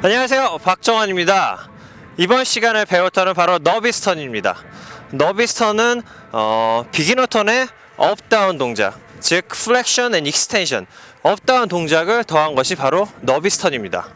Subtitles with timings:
[0.00, 0.58] 안녕하세요.
[0.62, 1.68] 박정환입니다.
[2.18, 4.56] 이번 시간에 배울 턴은 바로 너비스턴입니다.
[5.10, 7.66] 너비스턴은 어, beginner turn의
[7.96, 10.86] up down 동작 즉 flexion and extension
[11.24, 14.08] up down 동작을 더한 것이 바로 novice turn입니다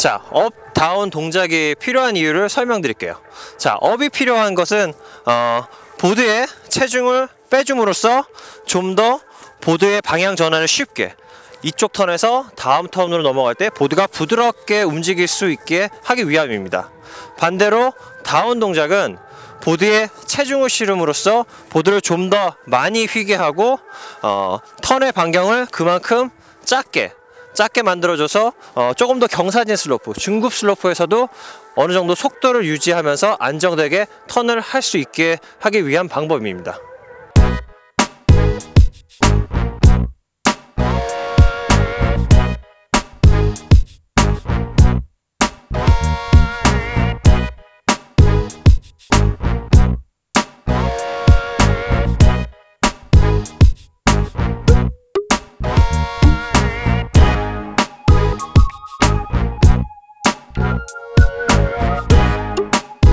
[0.00, 3.20] 자, up, down 동작이 필요한 이유를 설명드릴게요.
[3.58, 4.94] 자, up이 필요한 것은
[5.26, 5.66] 어,
[5.98, 8.24] 보드에 체중을 빼줌으로써
[8.64, 9.20] 좀 더
[9.60, 11.14] 보드의 방향 전환을 쉽게
[11.62, 16.90] 이쪽 턴에서 다음 턴으로 넘어갈 때 보드가 부드럽게 움직일 수 있게 하기 위함입니다.
[17.36, 17.92] 반대로
[18.24, 19.18] down 동작은
[19.60, 23.78] 보드에 체중을 실음으로써 보드를 좀 더 많이 휘게 하고
[24.22, 26.30] 어, 턴의 반경을 그만큼
[26.64, 27.12] 작게
[27.54, 31.28] 작게 만들어줘서 어, 조금 더 경사진 슬로프, 중급 슬로프에서도
[31.76, 36.78] 어느 정도 속도를 유지하면서 안정되게 턴을 할 수 있게 하기 위한 방법입니다.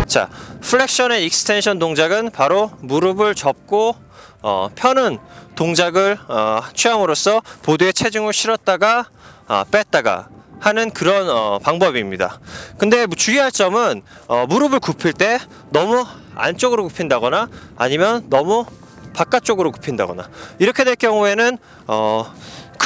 [0.07, 0.29] 자,
[0.61, 3.93] flexion and extension 동작은 바로 무릎을 접고
[4.41, 5.17] 어, 펴는
[5.55, 9.09] 동작을 어, 취함으로써 보드에 체중을 실었다가
[9.49, 10.29] 어, 뺐다가
[10.61, 12.39] 하는 그런 어, 방법입니다.
[12.77, 15.39] 근데 뭐 주의할 점은 어, 무릎을 굽힐 때
[15.71, 16.05] 너무
[16.35, 18.65] 안쪽으로 굽힌다거나 아니면 너무
[19.13, 22.33] 바깥쪽으로 굽힌다거나 이렇게 될 경우에는 어,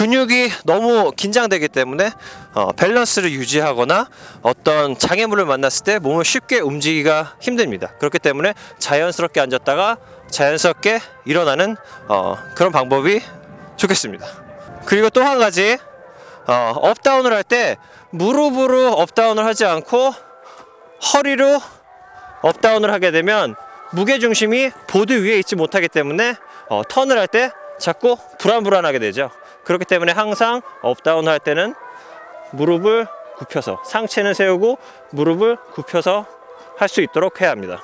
[0.01, 2.09] 근육이 너무 긴장되기 때문에
[2.55, 4.09] 어, 밸런스를 유지하거나
[4.41, 7.93] 어떤 장애물을 만났을 때 몸을 쉽게 움직이기가 힘듭니다.
[7.99, 9.97] 그렇기 때문에 자연스럽게 앉았다가
[10.31, 13.21] 자연스럽게 일어나는 어, 그런 방법이
[13.77, 14.25] 좋겠습니다.
[14.85, 15.77] 그리고 또 한 가지
[16.47, 17.77] 어, up down을 할 때
[18.09, 20.15] 무릎으로 up down을 하지 않고
[21.13, 21.61] 허리로
[22.41, 23.55] up down을 하게 되면
[23.91, 26.33] 무게 중심이 보드 위에 있지 못하기 때문에
[26.69, 29.29] 어, 턴을 할 때 자꾸 불안불안하게 되죠.
[29.63, 31.75] 그렇기 때문에 항상 up down 할 때는
[32.51, 33.07] 무릎을
[33.37, 34.77] 굽혀서 상체는 세우고
[35.11, 36.25] 무릎을 굽혀서
[36.77, 37.81] 할 수 있도록 해야 합니다.